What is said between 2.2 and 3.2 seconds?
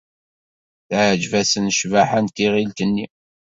n tiɣilt-nni.